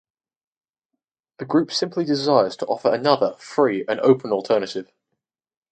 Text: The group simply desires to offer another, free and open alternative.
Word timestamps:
The 1.37 1.45
group 1.45 1.71
simply 1.71 2.05
desires 2.05 2.57
to 2.57 2.65
offer 2.65 2.91
another, 2.91 3.35
free 3.37 3.85
and 3.87 3.99
open 3.99 4.31
alternative. 4.31 4.91